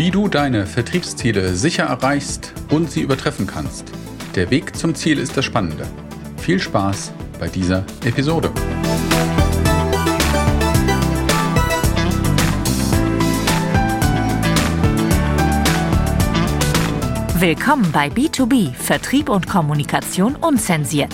Wie 0.00 0.10
du 0.10 0.28
deine 0.28 0.64
Vertriebsziele 0.64 1.54
sicher 1.54 1.82
erreichst 1.82 2.54
und 2.70 2.90
sie 2.90 3.02
übertreffen 3.02 3.46
kannst. 3.46 3.84
Der 4.34 4.50
Weg 4.50 4.74
zum 4.74 4.94
Ziel 4.94 5.18
ist 5.18 5.36
das 5.36 5.44
Spannende. 5.44 5.86
Viel 6.38 6.58
Spaß 6.58 7.12
bei 7.38 7.48
dieser 7.48 7.84
Episode. 8.02 8.50
Willkommen 17.34 17.92
bei 17.92 18.08
B2B 18.08 18.72
Vertrieb 18.72 19.28
und 19.28 19.48
Kommunikation 19.48 20.34
unzensiert, 20.34 21.12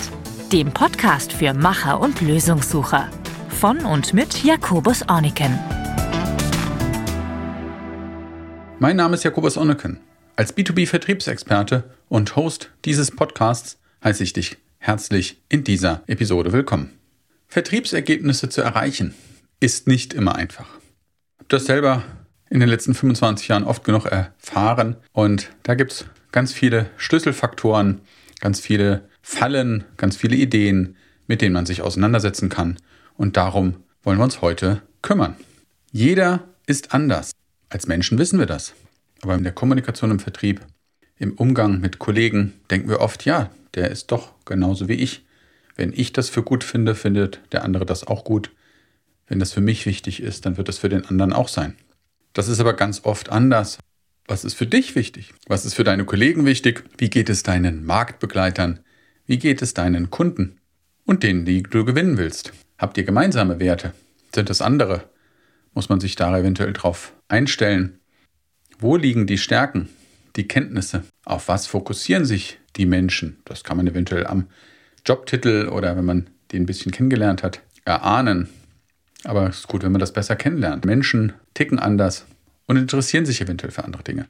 dem 0.53 0.71
Podcast 0.71 1.33
für 1.33 1.53
Macher 1.53 1.99
und 1.99 2.21
Lösungssucher. 2.21 3.09
Von 3.49 3.79
und 3.79 4.13
mit 4.13 4.45
Jakobus 4.45 5.03
Orniken. 5.09 5.76
Mein 8.79 8.95
Name 8.97 9.15
ist 9.15 9.23
Jakobus 9.23 9.57
Onneken. 9.57 9.99
Als 10.35 10.55
B2B-Vertriebsexperte 10.55 11.85
und 12.09 12.35
Host 12.35 12.69
dieses 12.85 13.09
Podcasts 13.09 13.79
heiße 14.03 14.21
ich 14.21 14.33
dich 14.33 14.57
herzlich 14.77 15.41
in 15.49 15.63
dieser 15.63 16.03
Episode 16.05 16.53
willkommen. 16.53 16.91
Vertriebsergebnisse 17.47 18.49
zu 18.49 18.61
erreichen 18.61 19.15
ist 19.59 19.87
nicht 19.87 20.13
immer 20.13 20.35
einfach. 20.35 20.67
Ich 20.67 21.39
habe 21.39 21.47
das 21.47 21.65
selber 21.65 22.03
in 22.51 22.59
den 22.59 22.69
letzten 22.69 22.93
25 22.93 23.47
Jahren 23.47 23.63
oft 23.63 23.83
genug 23.83 24.05
erfahren 24.05 24.97
und 25.11 25.49
da 25.63 25.73
gibt 25.73 25.93
es 25.93 26.05
ganz 26.31 26.53
viele 26.53 26.91
Schlüsselfaktoren, 26.97 28.01
ganz 28.41 28.59
viele 28.59 29.09
Fallen, 29.23 29.85
ganz 29.97 30.17
viele 30.17 30.35
Ideen, 30.35 30.97
mit 31.25 31.41
denen 31.41 31.53
man 31.53 31.65
sich 31.65 31.81
auseinandersetzen 31.81 32.49
kann 32.49 32.77
und 33.15 33.37
darum 33.37 33.77
wollen 34.03 34.19
wir 34.19 34.23
uns 34.23 34.41
heute 34.41 34.83
kümmern. 35.01 35.35
Jeder 35.91 36.43
ist 36.67 36.93
anders. 36.93 37.31
Als 37.69 37.87
Menschen 37.87 38.17
wissen 38.17 38.39
wir 38.39 38.45
das. 38.45 38.73
Aber 39.21 39.35
in 39.35 39.43
der 39.43 39.53
Kommunikation 39.53 40.11
im 40.11 40.19
Vertrieb, 40.19 40.61
im 41.17 41.33
Umgang 41.33 41.79
mit 41.79 41.99
Kollegen, 41.99 42.53
denken 42.69 42.89
wir 42.89 43.01
oft, 43.01 43.25
ja, 43.25 43.49
der 43.75 43.91
ist 43.91 44.11
doch 44.11 44.33
genauso 44.45 44.87
wie 44.87 44.93
ich. 44.93 45.25
Wenn 45.75 45.93
ich 45.93 46.13
das 46.13 46.29
für 46.29 46.43
gut 46.43 46.63
finde, 46.63 46.95
findet 46.95 47.41
der 47.51 47.63
andere 47.63 47.85
das 47.85 48.05
auch 48.05 48.23
gut. 48.23 48.51
Wenn 49.27 49.39
das 49.39 49.53
für 49.53 49.61
mich 49.61 49.85
wichtig 49.85 50.21
ist, 50.21 50.45
dann 50.45 50.57
wird 50.57 50.67
das 50.67 50.77
für 50.77 50.89
den 50.89 51.05
anderen 51.05 51.33
auch 51.33 51.49
sein. 51.49 51.75
Das 52.33 52.47
ist 52.47 52.59
aber 52.59 52.73
ganz 52.73 53.01
oft 53.03 53.29
anders. 53.29 53.77
Was 54.27 54.43
ist 54.43 54.53
für 54.53 54.67
dich 54.67 54.95
wichtig? 54.95 55.33
Was 55.47 55.65
ist 55.65 55.73
für 55.73 55.83
deine 55.83 56.05
Kollegen 56.05 56.45
wichtig? 56.45 56.83
Wie 56.97 57.09
geht 57.09 57.29
es 57.29 57.43
deinen 57.43 57.85
Marktbegleitern? 57.85 58.79
Wie 59.25 59.37
geht 59.37 59.61
es 59.61 59.73
deinen 59.73 60.09
Kunden? 60.09 60.59
Und 61.05 61.23
denen, 61.23 61.45
die 61.45 61.63
du 61.63 61.85
gewinnen 61.85 62.17
willst? 62.17 62.53
Habt 62.77 62.97
ihr 62.97 63.03
gemeinsame 63.03 63.59
Werte? 63.59 63.93
Sind 64.33 64.49
es 64.49 64.61
andere? 64.61 65.09
Muss 65.77 65.89
man 65.89 65.99
sich 65.99 66.15
da 66.15 66.35
eventuell 66.35 66.73
drauf 66.73 67.13
einstellen. 67.27 67.99
Wo 68.79 68.95
liegen 68.95 69.27
die 69.27 69.37
Stärken, 69.37 69.89
die 70.35 70.47
Kenntnisse? 70.47 71.03
Auf 71.23 71.49
was 71.49 71.67
fokussieren 71.67 72.25
sich 72.25 72.57
die 72.77 72.87
Menschen? 72.87 73.37
Das 73.45 73.63
kann 73.63 73.77
man 73.77 73.85
eventuell 73.85 74.25
am 74.25 74.47
Jobtitel 75.05 75.67
oder 75.67 75.95
wenn 75.95 76.03
man 76.05 76.31
den 76.51 76.63
ein 76.63 76.65
bisschen 76.65 76.91
kennengelernt 76.91 77.43
hat, 77.43 77.61
erahnen. 77.85 78.49
Aber 79.23 79.49
es 79.49 79.59
ist 79.59 79.67
gut, 79.67 79.83
wenn 79.83 79.91
man 79.91 79.99
das 79.99 80.13
besser 80.13 80.35
kennenlernt. 80.35 80.83
Menschen 80.83 81.33
ticken 81.53 81.77
anders 81.77 82.25
und 82.65 82.77
interessieren 82.77 83.27
sich 83.27 83.39
eventuell 83.39 83.71
für 83.71 83.83
andere 83.83 84.01
Dinge. 84.01 84.25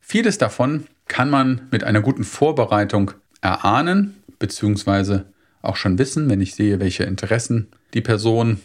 Vieles 0.00 0.36
davon 0.36 0.88
kann 1.06 1.30
man 1.30 1.68
mit 1.70 1.84
einer 1.84 2.00
guten 2.00 2.24
Vorbereitung 2.24 3.12
erahnen, 3.40 4.16
beziehungsweise 4.40 5.26
auch 5.62 5.76
schon 5.76 5.96
wissen, 5.96 6.28
wenn 6.28 6.40
ich 6.40 6.56
sehe, 6.56 6.80
welche 6.80 7.04
Interessen 7.04 7.68
die 7.94 8.00
Person 8.00 8.58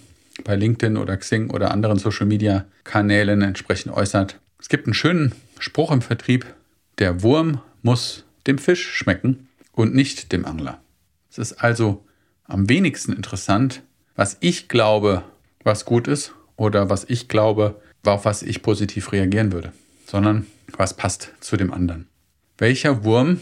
bei 0.44 0.56
LinkedIn 0.56 0.98
oder 0.98 1.18
Xing 1.18 1.50
oder 1.50 1.72
anderen 1.72 2.00
Social-Media-Kanälen 2.00 3.42
entsprechend 3.42 3.94
äußert. 3.94 4.40
Es 4.60 4.70
gibt 4.70 4.88
einen 4.88 4.94
schönen 4.94 5.34
Spruch 5.60 5.92
im 5.92 6.02
Vertrieb, 6.02 6.46
der 7.00 7.22
Wurm 7.22 7.62
muss 7.82 8.26
dem 8.48 8.58
Fisch 8.58 8.88
schmecken 8.94 9.48
und 9.72 9.94
nicht 9.94 10.32
dem 10.32 10.46
Angler. 10.46 10.82
Es 11.30 11.38
ist 11.38 11.54
also 11.54 12.06
am 12.46 12.70
wenigsten 12.70 13.14
interessant, 13.14 13.82
was 14.16 14.38
ich 14.40 14.68
glaube, 14.68 15.24
was 15.64 15.86
gut 15.86 16.08
ist 16.08 16.34
oder 16.56 16.90
was 16.90 17.06
ich 17.08 17.28
glaube, 17.28 17.82
auf 18.06 18.26
was 18.26 18.44
ich 18.44 18.62
positiv 18.62 19.12
reagieren 19.12 19.52
würde, 19.52 19.74
sondern 20.06 20.46
was 20.78 20.96
passt 20.96 21.32
zu 21.40 21.58
dem 21.58 21.74
anderen. 21.74 22.08
Welcher 22.58 23.04
Wurm 23.04 23.40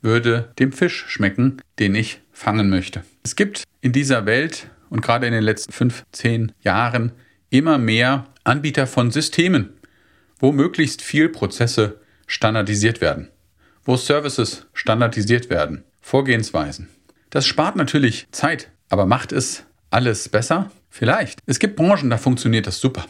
würde 0.00 0.52
dem 0.58 0.72
Fisch 0.72 1.04
schmecken, 1.08 1.60
den 1.78 1.94
ich 1.94 2.20
fangen 2.32 2.70
möchte? 2.70 3.02
Es 3.22 3.36
gibt 3.36 3.64
in 3.80 3.92
dieser 3.92 4.24
Welt 4.26 4.68
und 4.90 5.02
gerade 5.02 5.26
in 5.26 5.32
den 5.32 5.42
letzten 5.42 5.72
fünf, 5.72 6.04
zehn 6.12 6.52
Jahren 6.60 7.12
immer 7.50 7.78
mehr 7.78 8.26
Anbieter 8.44 8.86
von 8.86 9.10
Systemen, 9.10 9.70
wo 10.38 10.52
möglichst 10.52 11.02
viel 11.02 11.28
Prozesse 11.28 12.00
standardisiert 12.26 13.00
werden, 13.00 13.30
wo 13.84 13.96
Services 13.96 14.66
standardisiert 14.72 15.50
werden, 15.50 15.84
Vorgehensweisen. 16.00 16.88
Das 17.30 17.46
spart 17.46 17.76
natürlich 17.76 18.26
Zeit, 18.30 18.70
aber 18.88 19.06
macht 19.06 19.32
es 19.32 19.64
alles 19.90 20.28
besser? 20.28 20.70
Vielleicht. 20.90 21.40
Es 21.46 21.58
gibt 21.58 21.76
Branchen, 21.76 22.10
da 22.10 22.16
funktioniert 22.16 22.66
das 22.66 22.80
super. 22.80 23.04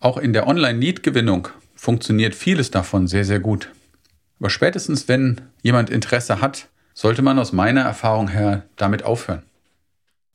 Auch 0.00 0.16
in 0.16 0.32
der 0.32 0.46
Online-Lead-Gewinnung 0.46 1.48
funktioniert 1.74 2.34
vieles 2.34 2.70
davon 2.70 3.06
sehr, 3.06 3.24
sehr 3.24 3.40
gut. 3.40 3.70
Aber 4.38 4.50
spätestens, 4.50 5.08
wenn 5.08 5.40
jemand 5.62 5.90
Interesse 5.90 6.40
hat, 6.40 6.68
sollte 6.94 7.22
man 7.22 7.38
aus 7.38 7.52
meiner 7.52 7.82
Erfahrung 7.82 8.28
her 8.28 8.64
damit 8.76 9.02
aufhören. 9.02 9.42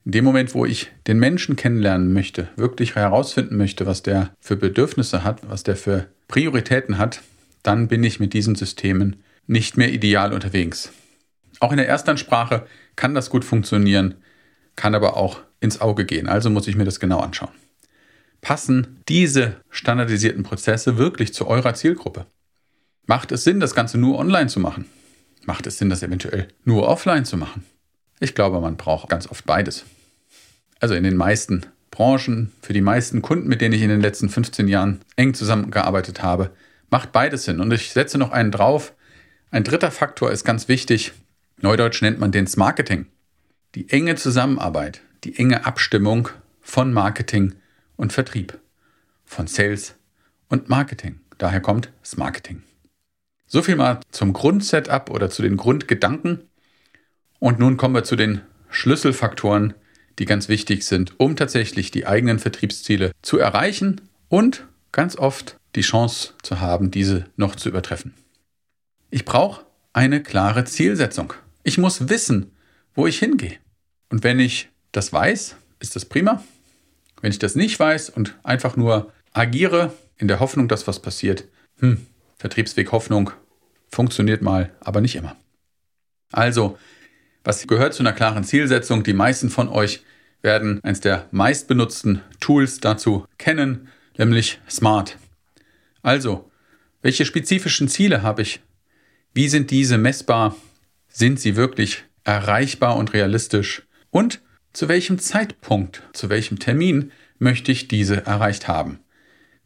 In 0.03 0.13
dem 0.13 0.25
Moment, 0.25 0.55
wo 0.55 0.65
ich 0.65 0.91
den 1.05 1.19
Menschen 1.19 1.55
kennenlernen 1.55 2.11
möchte, 2.11 2.49
wirklich 2.55 2.95
herausfinden 2.95 3.55
möchte, 3.55 3.85
was 3.85 4.01
der 4.01 4.31
für 4.39 4.55
Bedürfnisse 4.55 5.23
hat, 5.23 5.47
was 5.47 5.61
der 5.63 5.75
für 5.75 6.07
Prioritäten 6.27 6.97
hat, 6.97 7.21
dann 7.61 7.87
bin 7.87 8.03
ich 8.03 8.19
mit 8.19 8.33
diesen 8.33 8.55
Systemen 8.55 9.17
nicht 9.45 9.77
mehr 9.77 9.91
ideal 9.91 10.33
unterwegs. 10.33 10.91
Auch 11.59 11.71
in 11.71 11.77
der 11.77 11.87
Erstansprache 11.87 12.65
kann 12.95 13.13
das 13.13 13.29
gut 13.29 13.45
funktionieren, 13.45 14.15
kann 14.75 14.95
aber 14.95 15.17
auch 15.17 15.41
ins 15.59 15.79
Auge 15.81 16.05
gehen. 16.05 16.27
Also 16.27 16.49
muss 16.49 16.67
ich 16.67 16.75
mir 16.75 16.85
das 16.85 16.99
genau 16.99 17.19
anschauen. 17.19 17.51
Passen 18.41 19.03
diese 19.07 19.57
standardisierten 19.69 20.41
Prozesse 20.41 20.97
wirklich 20.97 21.31
zu 21.31 21.45
eurer 21.45 21.75
Zielgruppe? 21.75 22.25
Macht 23.05 23.31
es 23.31 23.43
Sinn, 23.43 23.59
das 23.59 23.75
Ganze 23.75 23.99
nur 23.99 24.17
online 24.17 24.47
zu 24.47 24.59
machen? 24.59 24.85
Macht 25.45 25.67
es 25.67 25.77
Sinn, 25.77 25.91
das 25.91 26.01
eventuell 26.01 26.47
nur 26.65 26.87
offline 26.87 27.25
zu 27.25 27.37
machen? 27.37 27.63
Ich 28.21 28.35
glaube, 28.35 28.61
man 28.61 28.77
braucht 28.77 29.09
ganz 29.09 29.27
oft 29.27 29.45
beides. 29.47 29.83
Also 30.79 30.93
in 30.93 31.03
den 31.03 31.17
meisten 31.17 31.65
Branchen, 31.89 32.51
für 32.61 32.71
die 32.71 32.81
meisten 32.81 33.23
Kunden, 33.23 33.47
mit 33.47 33.61
denen 33.61 33.73
ich 33.73 33.81
in 33.81 33.89
den 33.89 33.99
letzten 33.99 34.29
15 34.29 34.67
Jahren 34.67 35.01
eng 35.15 35.33
zusammengearbeitet 35.33 36.21
habe, 36.21 36.51
macht 36.91 37.11
beides 37.11 37.45
Sinn. 37.45 37.59
Und 37.59 37.73
ich 37.73 37.91
setze 37.91 38.19
noch 38.19 38.31
einen 38.31 38.51
drauf. 38.51 38.93
Ein 39.49 39.63
dritter 39.63 39.89
Faktor 39.89 40.31
ist 40.31 40.43
ganz 40.43 40.67
wichtig. 40.67 41.13
Neudeutsch 41.61 42.03
nennt 42.03 42.19
man 42.19 42.31
den 42.31 42.47
Marketing. 42.57 43.07
Die 43.73 43.89
enge 43.89 44.15
Zusammenarbeit, 44.15 45.01
die 45.23 45.37
enge 45.37 45.65
Abstimmung 45.65 46.29
von 46.61 46.93
Marketing 46.93 47.55
und 47.95 48.13
Vertrieb, 48.13 48.59
von 49.25 49.47
Sales 49.47 49.95
und 50.47 50.69
Marketing. 50.69 51.21
Daher 51.39 51.59
kommt 51.59 51.91
das. 52.03 52.61
So 53.47 53.63
viel 53.63 53.77
mal 53.77 53.99
zum 54.11 54.31
Grundsetup 54.31 55.09
oder 55.09 55.31
zu 55.31 55.41
den 55.41 55.57
Grundgedanken. 55.57 56.43
Und 57.41 57.57
nun 57.57 57.75
kommen 57.75 57.95
wir 57.95 58.03
zu 58.03 58.15
den 58.15 58.41
Schlüsselfaktoren, 58.69 59.73
die 60.19 60.25
ganz 60.25 60.47
wichtig 60.47 60.85
sind, 60.85 61.19
um 61.19 61.35
tatsächlich 61.35 61.89
die 61.89 62.05
eigenen 62.05 62.37
Vertriebsziele 62.37 63.11
zu 63.23 63.39
erreichen 63.39 63.99
und 64.29 64.67
ganz 64.91 65.17
oft 65.17 65.57
die 65.73 65.81
Chance 65.81 66.33
zu 66.43 66.59
haben, 66.59 66.91
diese 66.91 67.25
noch 67.37 67.55
zu 67.55 67.69
übertreffen. 67.69 68.13
Ich 69.09 69.25
brauche 69.25 69.65
eine 69.91 70.21
klare 70.21 70.65
Zielsetzung. 70.65 71.33
Ich 71.63 71.79
muss 71.79 72.09
wissen, 72.09 72.51
wo 72.93 73.07
ich 73.07 73.17
hingehe. 73.17 73.57
Und 74.09 74.23
wenn 74.23 74.39
ich 74.39 74.69
das 74.91 75.11
weiß, 75.11 75.55
ist 75.79 75.95
das 75.95 76.05
prima. 76.05 76.43
Wenn 77.21 77.31
ich 77.31 77.39
das 77.39 77.55
nicht 77.55 77.79
weiß 77.79 78.11
und 78.11 78.35
einfach 78.43 78.77
nur 78.77 79.11
agiere 79.33 79.93
in 80.17 80.27
der 80.27 80.39
Hoffnung, 80.39 80.67
dass 80.67 80.85
was 80.85 81.01
passiert, 81.01 81.45
hm, 81.79 82.05
Vertriebsweg 82.37 82.91
Hoffnung 82.91 83.31
funktioniert 83.89 84.43
mal, 84.43 84.69
aber 84.79 85.01
nicht 85.01 85.15
immer. 85.15 85.35
Also, 86.31 86.77
was 87.43 87.65
gehört 87.67 87.93
zu 87.93 88.03
einer 88.03 88.13
klaren 88.13 88.43
Zielsetzung? 88.43 89.03
Die 89.03 89.13
meisten 89.13 89.49
von 89.49 89.69
euch 89.69 90.03
werden 90.41 90.79
eines 90.83 91.01
der 91.01 91.27
meistbenutzten 91.31 92.21
Tools 92.39 92.79
dazu 92.79 93.25
kennen, 93.37 93.87
nämlich 94.17 94.59
Smart. 94.69 95.17
Also, 96.01 96.49
welche 97.01 97.25
spezifischen 97.25 97.87
Ziele 97.87 98.21
habe 98.21 98.41
ich? 98.43 98.61
Wie 99.33 99.47
sind 99.47 99.71
diese 99.71 99.97
messbar? 99.97 100.55
Sind 101.07 101.39
sie 101.39 101.55
wirklich 101.55 102.03
erreichbar 102.23 102.97
und 102.97 103.13
realistisch? 103.13 103.83
Und 104.09 104.41
zu 104.73 104.87
welchem 104.87 105.19
Zeitpunkt, 105.19 106.03
zu 106.13 106.29
welchem 106.29 106.59
Termin 106.59 107.11
möchte 107.39 107.71
ich 107.71 107.87
diese 107.87 108.25
erreicht 108.25 108.67
haben? 108.67 108.99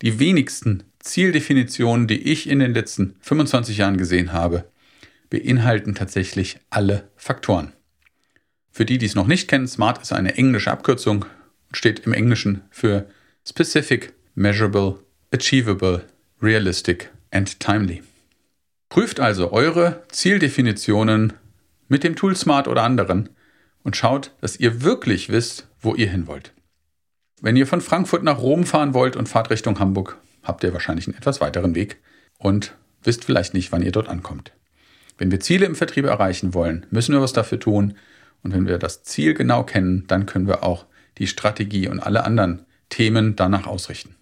Die 0.01 0.19
wenigsten 0.19 0.83
Zieldefinitionen, 0.99 2.07
die 2.07 2.21
ich 2.31 2.49
in 2.49 2.59
den 2.59 2.73
letzten 2.73 3.15
25 3.21 3.77
Jahren 3.77 3.97
gesehen 3.97 4.33
habe, 4.33 4.65
beinhalten 5.35 5.95
tatsächlich 5.95 6.59
alle 6.69 7.09
Faktoren. 7.17 7.73
Für 8.71 8.85
die, 8.85 8.97
die 8.97 9.05
es 9.05 9.15
noch 9.15 9.27
nicht 9.27 9.49
kennen, 9.49 9.67
SMART 9.67 10.01
ist 10.01 10.13
eine 10.13 10.37
englische 10.37 10.71
Abkürzung 10.71 11.25
und 11.67 11.75
steht 11.75 11.99
im 12.05 12.13
Englischen 12.13 12.61
für 12.69 13.09
Specific, 13.45 14.13
Measurable, 14.33 14.99
Achievable, 15.33 16.05
Realistic 16.41 17.11
and 17.31 17.59
timely. 17.59 18.01
Prüft 18.87 19.19
also 19.19 19.51
eure 19.51 20.03
Zieldefinitionen 20.07 21.33
mit 21.89 22.05
dem 22.05 22.15
Tool 22.15 22.35
Smart 22.35 22.69
oder 22.69 22.83
anderen 22.83 23.27
und 23.83 23.97
schaut, 23.97 24.31
dass 24.39 24.57
ihr 24.57 24.83
wirklich 24.83 25.27
wisst, 25.27 25.67
wo 25.81 25.95
ihr 25.95 26.09
hin 26.09 26.27
wollt. 26.27 26.53
Wenn 27.41 27.57
ihr 27.57 27.67
von 27.67 27.81
Frankfurt 27.81 28.23
nach 28.23 28.39
Rom 28.39 28.63
fahren 28.63 28.93
wollt 28.93 29.17
und 29.17 29.27
fahrt 29.27 29.49
Richtung 29.49 29.79
Hamburg, 29.79 30.17
habt 30.43 30.63
ihr 30.63 30.71
wahrscheinlich 30.71 31.07
einen 31.07 31.17
etwas 31.17 31.41
weiteren 31.41 31.75
Weg 31.75 31.97
und 32.37 32.73
wisst 33.03 33.25
vielleicht 33.25 33.53
nicht, 33.53 33.73
wann 33.73 33.81
ihr 33.81 33.91
dort 33.91 34.07
ankommt. 34.07 34.53
Wenn 35.17 35.31
wir 35.31 35.39
Ziele 35.39 35.65
im 35.65 35.75
Vertrieb 35.75 36.05
erreichen 36.05 36.53
wollen, 36.53 36.85
müssen 36.89 37.13
wir 37.13 37.21
was 37.21 37.33
dafür 37.33 37.59
tun. 37.59 37.95
Und 38.43 38.53
wenn 38.53 38.67
wir 38.67 38.77
das 38.77 39.03
Ziel 39.03 39.33
genau 39.33 39.63
kennen, 39.63 40.05
dann 40.07 40.25
können 40.25 40.47
wir 40.47 40.63
auch 40.63 40.85
die 41.17 41.27
Strategie 41.27 41.87
und 41.87 41.99
alle 41.99 42.25
anderen 42.25 42.65
Themen 42.89 43.35
danach 43.35 43.65
ausrichten. 43.67 44.15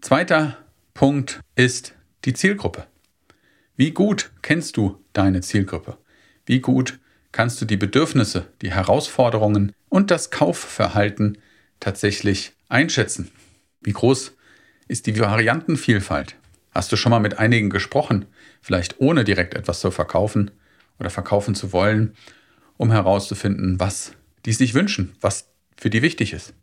Zweiter 0.00 0.58
Punkt 0.94 1.40
ist 1.54 1.94
die 2.24 2.34
Zielgruppe. 2.34 2.86
Wie 3.76 3.92
gut 3.92 4.30
kennst 4.42 4.76
du 4.76 5.02
deine 5.12 5.40
Zielgruppe? 5.40 5.96
Wie 6.44 6.60
gut 6.60 6.98
kannst 7.32 7.60
du 7.60 7.64
die 7.64 7.76
Bedürfnisse, 7.76 8.46
die 8.60 8.72
Herausforderungen 8.72 9.72
und 9.88 10.10
das 10.10 10.30
Kaufverhalten 10.30 11.38
tatsächlich 11.78 12.52
einschätzen? 12.68 13.30
Wie 13.80 13.92
groß 13.92 14.32
ist 14.88 15.06
die 15.06 15.18
Variantenvielfalt? 15.18 16.36
Hast 16.72 16.92
du 16.92 16.96
schon 16.96 17.10
mal 17.10 17.20
mit 17.20 17.38
einigen 17.38 17.70
gesprochen, 17.70 18.26
vielleicht 18.60 19.00
ohne 19.00 19.24
direkt 19.24 19.54
etwas 19.54 19.80
zu 19.80 19.90
verkaufen 19.90 20.50
oder 20.98 21.10
verkaufen 21.10 21.54
zu 21.54 21.72
wollen, 21.72 22.14
um 22.76 22.90
herauszufinden, 22.90 23.80
was 23.80 24.12
die 24.46 24.52
sich 24.52 24.74
wünschen, 24.74 25.14
was 25.20 25.48
für 25.76 25.90
die 25.90 26.02
wichtig 26.02 26.32
ist? 26.32 26.54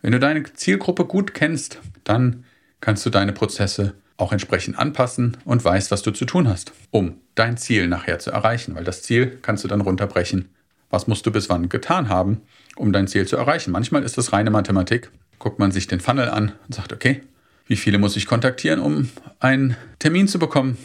Wenn 0.00 0.12
du 0.12 0.18
deine 0.18 0.44
Zielgruppe 0.44 1.04
gut 1.04 1.34
kennst, 1.34 1.78
dann 2.04 2.44
kannst 2.80 3.04
du 3.04 3.10
deine 3.10 3.32
Prozesse 3.32 3.94
auch 4.16 4.32
entsprechend 4.32 4.78
anpassen 4.78 5.36
und 5.44 5.64
weißt, 5.64 5.90
was 5.90 6.02
du 6.02 6.10
zu 6.10 6.24
tun 6.24 6.48
hast, 6.48 6.72
um 6.90 7.20
dein 7.34 7.56
Ziel 7.56 7.86
nachher 7.86 8.18
zu 8.18 8.30
erreichen. 8.30 8.74
Weil 8.74 8.84
das 8.84 9.02
Ziel 9.02 9.38
kannst 9.42 9.64
du 9.64 9.68
dann 9.68 9.80
runterbrechen. 9.80 10.48
Was 10.90 11.06
musst 11.06 11.26
du 11.26 11.30
bis 11.30 11.48
wann 11.48 11.68
getan 11.68 12.08
haben, 12.08 12.42
um 12.76 12.92
dein 12.92 13.06
Ziel 13.08 13.26
zu 13.26 13.36
erreichen? 13.36 13.70
Manchmal 13.70 14.02
ist 14.02 14.18
das 14.18 14.32
reine 14.32 14.50
Mathematik. 14.50 15.10
Guckt 15.38 15.58
man 15.58 15.70
sich 15.70 15.86
den 15.86 16.00
Funnel 16.00 16.28
an 16.28 16.52
und 16.66 16.74
sagt, 16.74 16.92
okay, 16.92 17.20
wie 17.68 17.76
viele 17.76 17.98
muss 17.98 18.16
ich 18.16 18.26
kontaktieren, 18.26 18.80
um 18.80 19.10
einen 19.38 19.76
Termin 19.98 20.26
zu 20.26 20.38
bekommen? 20.38 20.76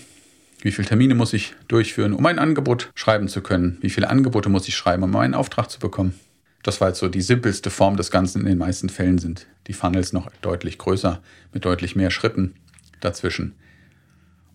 Wie 0.61 0.71
viele 0.71 0.87
Termine 0.87 1.15
muss 1.15 1.33
ich 1.33 1.55
durchführen, 1.67 2.13
um 2.13 2.25
ein 2.25 2.39
Angebot 2.39 2.91
schreiben 2.93 3.27
zu 3.27 3.41
können? 3.41 3.77
Wie 3.81 3.89
viele 3.89 4.09
Angebote 4.09 4.49
muss 4.49 4.67
ich 4.67 4.75
schreiben, 4.75 5.03
um 5.03 5.15
einen 5.15 5.33
Auftrag 5.33 5.69
zu 5.69 5.79
bekommen? 5.79 6.13
Das 6.61 6.79
war 6.79 6.89
jetzt 6.89 6.99
so 6.99 7.09
die 7.09 7.21
simpelste 7.21 7.69
Form 7.69 7.97
des 7.97 8.11
Ganzen. 8.11 8.41
In 8.41 8.47
den 8.47 8.57
meisten 8.57 8.89
Fällen 8.89 9.17
sind 9.17 9.47
die 9.67 9.73
Funnels 9.73 10.13
noch 10.13 10.29
deutlich 10.41 10.77
größer, 10.77 11.21
mit 11.53 11.65
deutlich 11.65 11.95
mehr 11.95 12.11
Schritten 12.11 12.53
dazwischen. 13.01 13.55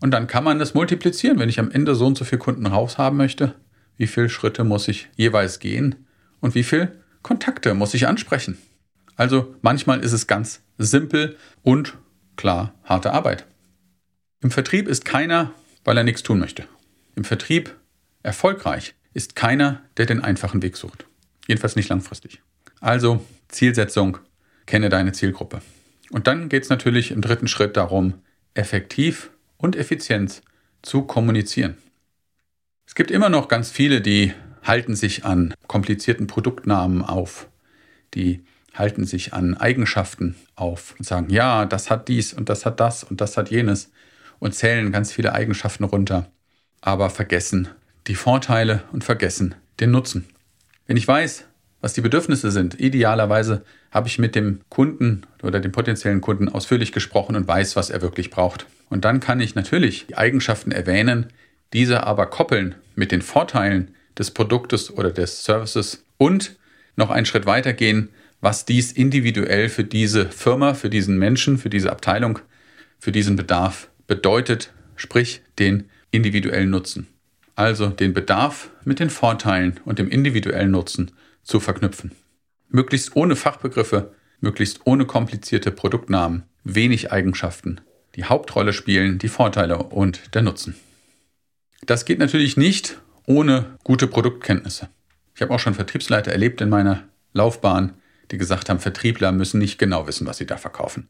Und 0.00 0.12
dann 0.12 0.26
kann 0.26 0.44
man 0.44 0.58
das 0.58 0.74
multiplizieren. 0.74 1.38
Wenn 1.38 1.48
ich 1.48 1.58
am 1.58 1.70
Ende 1.70 1.94
so 1.94 2.06
und 2.06 2.16
so 2.16 2.24
viele 2.24 2.38
Kunden 2.38 2.66
raushaben 2.66 3.16
möchte, 3.16 3.54
wie 3.96 4.06
viele 4.06 4.28
Schritte 4.28 4.64
muss 4.64 4.88
ich 4.88 5.08
jeweils 5.16 5.58
gehen 5.58 6.06
und 6.40 6.54
wie 6.54 6.62
viele 6.62 6.92
Kontakte 7.22 7.74
muss 7.74 7.94
ich 7.94 8.06
ansprechen? 8.06 8.56
Also 9.16 9.54
manchmal 9.60 10.00
ist 10.00 10.12
es 10.12 10.26
ganz 10.26 10.62
simpel 10.78 11.36
und 11.62 11.94
klar 12.38 12.72
harte 12.84 13.12
Arbeit. 13.12 13.44
Im 14.40 14.50
Vertrieb 14.50 14.88
ist 14.88 15.04
keiner, 15.04 15.52
weil 15.84 15.98
er 15.98 16.04
nichts 16.04 16.22
tun 16.22 16.38
möchte. 16.38 16.64
Im 17.16 17.24
Vertrieb 17.24 17.74
erfolgreich 18.22 18.94
ist 19.12 19.36
keiner, 19.36 19.82
der 19.98 20.06
den 20.06 20.22
einfachen 20.22 20.62
Weg 20.62 20.76
sucht. 20.78 21.04
Jedenfalls 21.46 21.76
nicht 21.76 21.90
langfristig. 21.90 22.40
Also 22.80 23.22
Zielsetzung, 23.48 24.18
kenne 24.64 24.88
deine 24.88 25.12
Zielgruppe. 25.12 25.60
Und 26.10 26.26
dann 26.26 26.48
geht 26.48 26.62
es 26.62 26.68
natürlich 26.70 27.10
im 27.10 27.20
dritten 27.20 27.48
Schritt 27.48 27.76
darum, 27.76 28.14
effektiv 28.54 29.30
und 29.56 29.76
effizient 29.76 30.42
zu 30.82 31.02
kommunizieren. 31.02 31.76
Es 32.86 32.94
gibt 32.94 33.10
immer 33.10 33.28
noch 33.28 33.48
ganz 33.48 33.70
viele, 33.70 34.00
die 34.00 34.32
halten 34.62 34.94
sich 34.94 35.24
an 35.24 35.54
komplizierten 35.66 36.26
Produktnamen 36.26 37.02
auf, 37.02 37.48
die 38.14 38.44
halten 38.74 39.04
sich 39.04 39.32
an 39.32 39.56
Eigenschaften 39.56 40.36
auf 40.54 40.94
und 40.98 41.04
sagen, 41.04 41.30
ja, 41.30 41.66
das 41.66 41.90
hat 41.90 42.08
dies 42.08 42.32
und 42.32 42.48
das 42.48 42.66
hat 42.66 42.80
das 42.80 43.04
und 43.04 43.20
das 43.20 43.36
hat 43.36 43.50
jenes 43.50 43.90
und 44.38 44.54
zählen 44.54 44.92
ganz 44.92 45.12
viele 45.12 45.32
Eigenschaften 45.32 45.84
runter, 45.84 46.30
aber 46.80 47.10
vergessen 47.10 47.68
die 48.06 48.14
Vorteile 48.14 48.82
und 48.92 49.04
vergessen 49.04 49.54
den 49.80 49.90
Nutzen. 49.90 50.26
Wenn 50.86 50.96
ich 50.96 51.06
weiß, 51.06 51.44
was 51.80 51.92
die 51.92 52.00
Bedürfnisse 52.00 52.50
sind, 52.50 52.80
idealerweise 52.80 53.62
habe 53.90 54.08
ich 54.08 54.18
mit 54.18 54.34
dem 54.34 54.60
Kunden 54.68 55.22
oder 55.42 55.60
dem 55.60 55.72
potenziellen 55.72 56.20
Kunden 56.20 56.48
ausführlich 56.48 56.92
gesprochen 56.92 57.36
und 57.36 57.46
weiß, 57.46 57.76
was 57.76 57.90
er 57.90 58.02
wirklich 58.02 58.30
braucht. 58.30 58.66
Und 58.88 59.04
dann 59.04 59.20
kann 59.20 59.40
ich 59.40 59.54
natürlich 59.54 60.06
die 60.06 60.16
Eigenschaften 60.16 60.72
erwähnen, 60.72 61.26
diese 61.72 62.04
aber 62.04 62.26
koppeln 62.26 62.74
mit 62.96 63.12
den 63.12 63.22
Vorteilen 63.22 63.94
des 64.18 64.30
Produktes 64.32 64.90
oder 64.90 65.10
des 65.12 65.44
Services 65.44 66.04
und 66.16 66.56
noch 66.96 67.10
einen 67.10 67.26
Schritt 67.26 67.46
weiter 67.46 67.72
gehen, 67.72 68.08
was 68.40 68.64
dies 68.64 68.92
individuell 68.92 69.68
für 69.68 69.84
diese 69.84 70.30
Firma, 70.30 70.74
für 70.74 70.90
diesen 70.90 71.18
Menschen, 71.18 71.58
für 71.58 71.70
diese 71.70 71.90
Abteilung, 71.90 72.38
für 72.98 73.12
diesen 73.12 73.36
Bedarf 73.36 73.90
bedeutet, 74.06 74.72
sprich 74.96 75.42
den 75.58 75.88
individuellen 76.10 76.70
Nutzen. 76.70 77.08
Also 77.54 77.88
den 77.88 78.14
Bedarf 78.14 78.70
mit 78.84 79.00
den 79.00 79.10
Vorteilen 79.10 79.80
und 79.84 79.98
dem 79.98 80.08
individuellen 80.08 80.70
Nutzen 80.70 81.10
zu 81.42 81.60
verknüpfen. 81.60 82.12
Möglichst 82.68 83.16
ohne 83.16 83.34
Fachbegriffe, 83.34 84.14
möglichst 84.40 84.80
ohne 84.84 85.06
komplizierte 85.06 85.72
Produktnamen, 85.72 86.44
wenig 86.62 87.10
Eigenschaften. 87.10 87.80
Die 88.14 88.24
Hauptrolle 88.24 88.72
spielen 88.72 89.18
die 89.18 89.28
Vorteile 89.28 89.78
und 89.78 90.34
der 90.34 90.42
Nutzen. 90.42 90.76
Das 91.82 92.04
geht 92.04 92.18
natürlich 92.18 92.56
nicht 92.56 93.00
ohne 93.26 93.76
gute 93.84 94.06
Produktkenntnisse. 94.06 94.88
Ich 95.34 95.42
habe 95.42 95.52
auch 95.54 95.60
schon 95.60 95.74
Vertriebsleiter 95.74 96.32
erlebt 96.32 96.60
in 96.60 96.68
meiner 96.68 97.04
Laufbahn, 97.32 97.94
die 98.30 98.38
gesagt 98.38 98.68
haben, 98.68 98.80
Vertriebler 98.80 99.32
müssen 99.32 99.58
nicht 99.58 99.78
genau 99.78 100.06
wissen, 100.06 100.26
was 100.26 100.38
sie 100.38 100.46
da 100.46 100.56
verkaufen. 100.56 101.08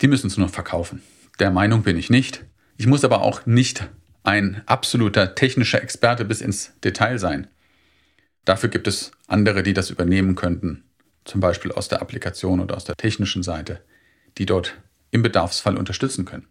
Die 0.00 0.08
müssen 0.08 0.26
es 0.28 0.36
nur 0.36 0.48
verkaufen. 0.48 1.02
Der 1.38 1.50
Meinung 1.50 1.82
bin 1.82 1.96
ich 1.96 2.10
nicht. 2.10 2.44
Ich 2.76 2.86
muss 2.86 3.04
aber 3.04 3.22
auch 3.22 3.46
nicht 3.46 3.88
ein 4.24 4.62
absoluter 4.66 5.34
technischer 5.34 5.82
Experte 5.82 6.24
bis 6.24 6.40
ins 6.40 6.72
Detail 6.84 7.18
sein. 7.18 7.46
Dafür 8.44 8.68
gibt 8.68 8.86
es 8.86 9.12
andere, 9.26 9.62
die 9.62 9.74
das 9.74 9.90
übernehmen 9.90 10.34
könnten, 10.34 10.84
zum 11.24 11.40
Beispiel 11.40 11.72
aus 11.72 11.88
der 11.88 12.00
Applikation 12.00 12.60
oder 12.60 12.76
aus 12.76 12.84
der 12.84 12.96
technischen 12.96 13.42
Seite, 13.42 13.82
die 14.38 14.46
dort 14.46 14.74
im 15.10 15.22
Bedarfsfall 15.22 15.76
unterstützen 15.76 16.24
können. 16.24 16.46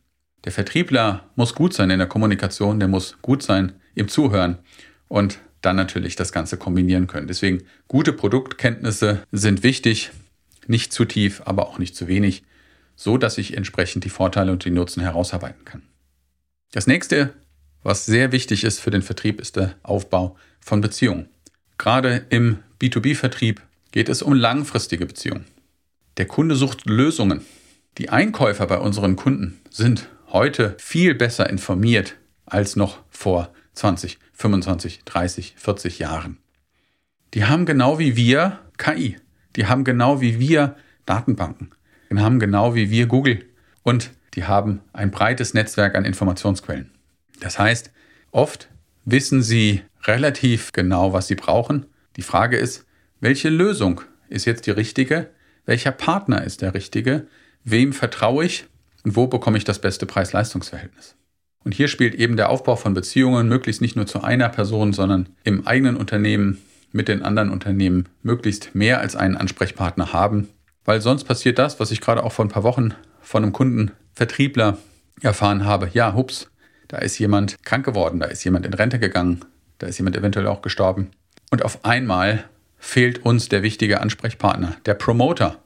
Der 0.45 0.51
Vertriebler 0.51 1.29
muss 1.35 1.55
gut 1.55 1.73
sein 1.73 1.89
in 1.89 1.99
der 1.99 2.07
Kommunikation, 2.07 2.79
der 2.79 2.87
muss 2.87 3.17
gut 3.21 3.43
sein 3.43 3.73
im 3.95 4.07
Zuhören 4.07 4.59
und 5.07 5.39
dann 5.61 5.75
natürlich 5.75 6.15
das 6.15 6.31
Ganze 6.31 6.57
kombinieren 6.57 7.07
können. 7.07 7.27
Deswegen 7.27 7.63
gute 7.87 8.13
Produktkenntnisse 8.13 9.23
sind 9.31 9.63
wichtig, 9.63 10.11
nicht 10.67 10.93
zu 10.93 11.05
tief, 11.05 11.41
aber 11.45 11.67
auch 11.67 11.79
nicht 11.79 11.95
zu 11.95 12.07
wenig, 12.07 12.43
so 12.95 13.17
dass 13.17 13.37
ich 13.37 13.55
entsprechend 13.55 14.03
die 14.03 14.09
Vorteile 14.09 14.51
und 14.51 14.65
die 14.65 14.71
Nutzen 14.71 15.01
herausarbeiten 15.01 15.65
kann. 15.65 15.83
Das 16.71 16.87
nächste, 16.87 17.33
was 17.83 18.05
sehr 18.05 18.31
wichtig 18.31 18.63
ist 18.63 18.79
für 18.79 18.91
den 18.91 19.01
Vertrieb, 19.01 19.39
ist 19.39 19.55
der 19.55 19.75
Aufbau 19.83 20.35
von 20.59 20.81
Beziehungen. 20.81 21.29
Gerade 21.77 22.25
im 22.29 22.59
B2B-Vertrieb 22.81 23.61
geht 23.91 24.09
es 24.09 24.21
um 24.21 24.33
langfristige 24.33 25.05
Beziehungen. 25.05 25.45
Der 26.17 26.25
Kunde 26.25 26.55
sucht 26.55 26.85
Lösungen. 26.85 27.45
Die 27.97 28.09
Einkäufer 28.09 28.67
bei 28.67 28.79
unseren 28.79 29.15
Kunden 29.15 29.59
sind 29.69 30.09
heute 30.29 30.75
viel 30.79 31.15
besser 31.15 31.49
informiert 31.49 32.15
als 32.45 32.75
noch 32.75 32.99
vor 33.09 33.53
20, 33.77 34.17
25, 34.33 35.03
30, 35.05 35.53
40 35.55 35.99
Jahren. 35.99 36.39
Die 37.33 37.45
haben 37.45 37.65
genau 37.65 37.99
wie 37.99 38.15
wir 38.15 38.59
KI. 38.77 39.17
Die 39.55 39.67
haben 39.67 39.83
genau 39.83 40.19
wie 40.21 40.39
wir 40.39 40.75
Datenbanken. 41.05 41.71
Die 42.09 42.17
haben 42.17 42.39
genau 42.39 42.73
wie 42.73 42.89
wir 42.89 43.05
Google. 43.05 43.45
Und 43.83 44.11
die 44.33 44.45
haben 44.45 44.81
ein 44.93 45.11
breites 45.11 45.53
Netzwerk 45.53 45.95
an 45.95 46.05
Informationsquellen. 46.05 46.91
Das 47.39 47.59
heißt, 47.59 47.91
oft 48.31 48.69
wissen 49.05 49.43
sie 49.43 49.83
relativ 50.03 50.71
genau, 50.71 51.13
was 51.13 51.27
sie 51.27 51.35
brauchen. 51.35 51.85
Die 52.15 52.23
Frage 52.23 52.57
ist, 52.57 52.85
welche 53.19 53.49
Lösung 53.49 54.01
ist 54.29 54.45
jetzt 54.45 54.65
die 54.65 54.71
richtige? 54.71 55.29
Welcher 55.65 55.91
Partner 55.91 56.43
ist 56.43 56.61
der 56.61 56.73
richtige? 56.73 57.27
Wem 57.63 57.93
vertraue 57.93 58.45
ich? 58.45 58.65
Und 59.03 59.15
wo 59.15 59.27
bekomme 59.27 59.57
ich 59.57 59.63
das 59.63 59.79
beste 59.79 60.05
Preis-Leistungs-Verhältnis? 60.05 61.15
Und 61.67 61.73
hier 61.73 61.89
spielt 61.89 62.15
eben 62.15 62.37
der 62.37 62.49
Aufbau 62.49 62.77
von 62.77 62.93
Beziehungen 62.93 63.49
möglichst 63.49 63.81
nicht 63.81 63.97
nur 63.97 64.05
zu 64.05 64.23
einer 64.23 64.47
Person, 64.47 64.93
sondern 64.93 65.27
im 65.43 65.67
eigenen 65.67 65.97
Unternehmen 65.97 66.59
mit 66.93 67.09
den 67.09 67.23
anderen 67.23 67.49
Unternehmen 67.49 68.07
möglichst 68.23 68.73
mehr 68.73 69.01
als 69.01 69.17
einen 69.17 69.35
Ansprechpartner 69.35 70.13
haben, 70.13 70.47
weil 70.85 71.01
sonst 71.01 71.25
passiert 71.25 71.59
das, 71.59 71.77
was 71.81 71.91
ich 71.91 71.99
gerade 71.99 72.23
auch 72.23 72.31
vor 72.31 72.45
ein 72.45 72.49
paar 72.49 72.63
Wochen 72.63 72.93
von 73.19 73.43
einem 73.43 73.51
Kundenvertriebler 73.51 74.77
erfahren 75.21 75.65
habe. 75.65 75.89
Ja, 75.91 76.13
hups, 76.13 76.49
da 76.87 76.99
ist 76.99 77.19
jemand 77.19 77.61
krank 77.65 77.85
geworden, 77.85 78.21
da 78.21 78.27
ist 78.27 78.45
jemand 78.45 78.65
in 78.65 78.73
Rente 78.73 78.97
gegangen, 78.97 79.41
da 79.79 79.87
ist 79.87 79.97
jemand 79.97 80.15
eventuell 80.15 80.47
auch 80.47 80.61
gestorben. 80.61 81.09
Und 81.51 81.65
auf 81.65 81.83
einmal 81.83 82.45
fehlt 82.77 83.25
uns 83.25 83.49
der 83.49 83.61
wichtige 83.61 83.99
Ansprechpartner, 83.99 84.77
der 84.85 84.93
Promoter, 84.93 85.57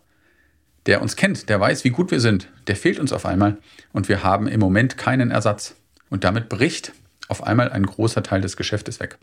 der 0.88 1.04
uns 1.04 1.16
kennt, 1.16 1.48
der 1.48 1.60
weiß, 1.60 1.84
wie 1.84 1.92
gut 1.92 2.10
wir 2.10 2.20
sind, 2.20 2.48
der 2.66 2.76
fehlt 2.76 3.00
uns 3.00 3.14
auf 3.14 3.28
einmal 3.28 3.58
und 3.94 4.10
wir 4.10 4.24
haben 4.24 4.48
im 4.48 4.60
Moment 4.60 4.98
keinen 4.98 5.30
Ersatz. 5.30 5.76
Und 6.12 6.26
damit 6.26 6.50
bricht 6.50 6.92
auf 7.30 7.44
einmal 7.44 7.72
ein 7.72 7.86
großer 7.86 8.22
Teil 8.22 8.42
des 8.42 8.58
Geschäftes 8.58 9.00
weg. 9.00 9.18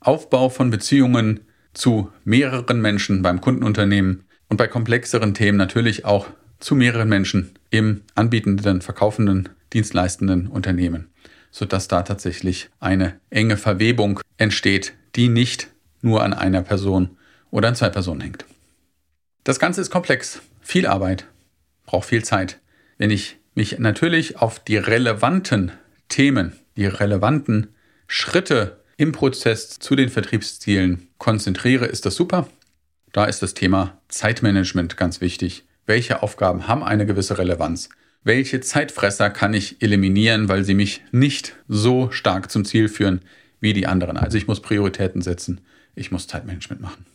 Aufbau 0.00 0.48
von 0.48 0.70
Beziehungen 0.70 1.40
zu 1.74 2.10
mehreren 2.24 2.80
Menschen 2.80 3.20
beim 3.20 3.40
Kundenunternehmen 3.40 4.24
und 4.48 4.56
bei 4.56 4.68
komplexeren 4.68 5.34
Themen 5.34 5.58
natürlich 5.58 6.04
auch 6.04 6.28
zu 6.60 6.76
mehreren 6.76 7.08
Menschen 7.08 7.50
im 7.70 8.02
anbietenden, 8.14 8.80
verkaufenden, 8.80 9.48
dienstleistenden 9.72 10.46
Unternehmen, 10.46 11.08
sodass 11.50 11.88
da 11.88 12.02
tatsächlich 12.02 12.70
eine 12.78 13.18
enge 13.30 13.56
Verwebung 13.56 14.20
entsteht, 14.36 14.94
die 15.16 15.28
nicht 15.28 15.68
nur 16.02 16.22
an 16.22 16.32
einer 16.32 16.62
Person 16.62 17.16
oder 17.50 17.68
an 17.68 17.74
zwei 17.74 17.90
Personen 17.90 18.20
hängt. 18.20 18.44
Das 19.42 19.58
Ganze 19.58 19.80
ist 19.80 19.90
komplex, 19.90 20.40
viel 20.60 20.86
Arbeit, 20.86 21.26
braucht 21.84 22.08
viel 22.08 22.24
Zeit. 22.24 22.60
Wenn 22.96 23.10
ich 23.10 23.38
mich 23.54 23.80
natürlich 23.80 24.36
auf 24.36 24.60
die 24.60 24.76
relevanten 24.76 25.72
Themen, 26.08 26.52
die 26.76 26.86
relevanten 26.86 27.68
Schritte 28.06 28.80
im 28.96 29.12
Prozess 29.12 29.78
zu 29.78 29.94
den 29.94 30.08
Vertriebszielen 30.08 31.08
konzentriere, 31.18 31.86
ist 31.86 32.06
das 32.06 32.16
super. 32.16 32.48
Da 33.12 33.24
ist 33.24 33.42
das 33.42 33.54
Thema 33.54 34.00
Zeitmanagement 34.08 34.96
ganz 34.96 35.20
wichtig. 35.20 35.64
Welche 35.86 36.22
Aufgaben 36.22 36.68
haben 36.68 36.82
eine 36.82 37.06
gewisse 37.06 37.38
Relevanz? 37.38 37.88
Welche 38.24 38.60
Zeitfresser 38.60 39.30
kann 39.30 39.54
ich 39.54 39.80
eliminieren, 39.80 40.48
weil 40.48 40.64
sie 40.64 40.74
mich 40.74 41.02
nicht 41.12 41.56
so 41.68 42.10
stark 42.10 42.50
zum 42.50 42.64
Ziel 42.64 42.88
führen 42.88 43.22
wie 43.60 43.72
die 43.72 43.86
anderen? 43.86 44.16
Also 44.16 44.36
ich 44.36 44.46
muss 44.46 44.60
Prioritäten 44.60 45.22
setzen. 45.22 45.60
Ich 45.94 46.10
muss 46.10 46.26
Zeitmanagement 46.26 46.82
machen. 46.82 47.06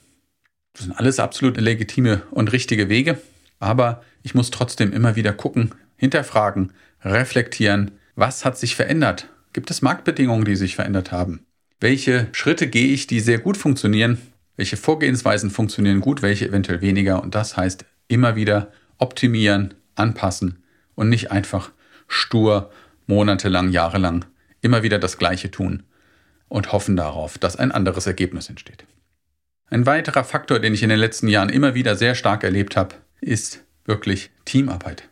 Das 0.73 0.85
sind 0.85 0.93
alles 0.93 1.19
absolut 1.19 1.57
legitime 1.57 2.23
und 2.31 2.51
richtige 2.51 2.89
Wege. 2.89 3.19
Aber 3.59 4.03
ich 4.23 4.33
muss 4.33 4.50
trotzdem 4.50 4.91
immer 4.91 5.15
wieder 5.15 5.33
gucken, 5.33 5.75
hinterfragen, 5.97 6.73
reflektieren, 7.03 7.91
was 8.15 8.46
hat 8.46 8.58
sich 8.58 8.75
verändert? 8.75 9.29
Gibt 9.53 9.72
es 9.72 9.82
Marktbedingungen, 9.82 10.46
die 10.46 10.55
sich 10.55 10.75
verändert 10.75 11.12
haben? 11.12 11.46
Welche 11.79 12.27
Schritte 12.32 12.67
gehe 12.67 12.93
ich, 12.93 13.08
die 13.08 13.20
sehr 13.20 13.39
gut 13.39 13.58
funktionieren? 13.58 14.20
Welche 14.55 14.77
Vorgehensweisen 14.77 15.50
funktionieren 15.50 16.01
gut, 16.01 16.22
welche 16.22 16.48
eventuell 16.48 16.82
weniger? 16.82 17.22
Und 17.22 17.36
das 17.36 17.58
heißt 17.58 17.86
immer 18.08 18.36
wieder 18.36 18.72
optimieren, 18.98 19.74
anpassen 19.96 20.63
und 20.96 21.10
nicht 21.10 21.32
einfach 21.32 21.72
stur 22.08 22.72
monatelang, 23.08 23.70
jahrelang 23.70 24.25
immer 24.62 24.82
wieder 24.82 24.98
das 24.98 25.17
Gleiche 25.17 25.51
tun 25.51 25.84
und 26.48 26.72
hoffen 26.72 26.96
darauf, 26.96 27.38
dass 27.38 27.55
ein 27.55 27.72
anderes 27.72 28.08
Ergebnis 28.08 28.50
entsteht. 28.50 28.86
Ein 29.70 29.86
weiterer 29.86 30.24
Faktor, 30.24 30.60
den 30.60 30.74
ich 30.74 30.84
in 30.84 30.89
den 30.89 31.00
letzten 31.00 31.27
Jahren 31.27 31.50
immer 31.50 31.74
wieder 31.74 31.96
sehr 31.96 32.15
stark 32.15 32.43
erlebt 32.43 32.77
habe, 32.77 32.96
ist 33.22 33.63
wirklich 33.86 34.29
Teamarbeit. 34.46 35.10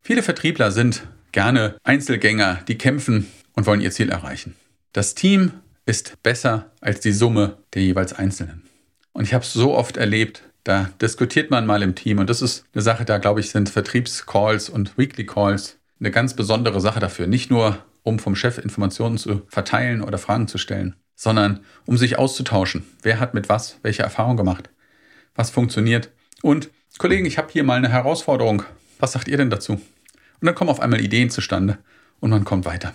Viele 0.00 0.22
Vertriebler 0.22 0.72
sind 0.72 1.02
gerne 1.38 1.76
Einzelgänger, 1.84 2.64
die 2.66 2.76
kämpfen 2.78 3.28
und 3.54 3.64
wollen 3.64 3.80
ihr 3.80 3.92
Ziel 3.92 4.10
erreichen. 4.10 4.56
Das 4.92 5.14
Team 5.14 5.52
ist 5.86 6.20
besser 6.24 6.72
als 6.80 6.98
die 6.98 7.12
Summe 7.12 7.58
der 7.74 7.82
jeweils 7.82 8.12
Einzelnen. 8.12 8.64
Und 9.12 9.22
ich 9.22 9.34
habe 9.34 9.44
es 9.44 9.52
so 9.52 9.76
oft 9.76 9.96
erlebt, 9.96 10.42
da 10.64 10.90
diskutiert 11.00 11.52
man 11.52 11.64
mal 11.64 11.84
im 11.84 11.94
Team 11.94 12.18
und 12.18 12.28
das 12.28 12.42
ist 12.42 12.64
eine 12.74 12.82
Sache, 12.82 13.04
da 13.04 13.18
glaube 13.18 13.38
ich, 13.38 13.50
sind 13.50 13.68
Vertriebscalls 13.68 14.68
und 14.68 14.98
Weekly 14.98 15.26
Calls 15.26 15.78
eine 16.00 16.10
ganz 16.10 16.34
besondere 16.34 16.80
Sache 16.80 16.98
dafür. 16.98 17.28
Nicht 17.28 17.50
nur, 17.50 17.78
um 18.02 18.18
vom 18.18 18.34
Chef 18.34 18.58
Informationen 18.58 19.16
zu 19.16 19.42
verteilen 19.46 20.02
oder 20.02 20.18
Fragen 20.18 20.48
zu 20.48 20.58
stellen, 20.58 20.96
sondern 21.14 21.60
um 21.86 21.96
sich 21.96 22.18
auszutauschen. 22.18 22.82
Wer 23.02 23.20
hat 23.20 23.34
mit 23.34 23.48
was 23.48 23.78
welche 23.82 24.02
Erfahrung 24.02 24.36
gemacht? 24.36 24.70
Was 25.36 25.50
funktioniert? 25.50 26.10
Und 26.42 26.70
Kollegen, 26.98 27.26
ich 27.26 27.38
habe 27.38 27.52
hier 27.52 27.62
mal 27.62 27.78
eine 27.78 27.90
Herausforderung. 27.90 28.64
Was 28.98 29.12
sagt 29.12 29.28
ihr 29.28 29.36
denn 29.36 29.50
dazu? 29.50 29.80
Und 30.40 30.46
dann 30.46 30.54
kommen 30.54 30.70
auf 30.70 30.80
einmal 30.80 31.00
Ideen 31.00 31.30
zustande 31.30 31.78
und 32.20 32.30
man 32.30 32.44
kommt 32.44 32.64
weiter. 32.64 32.94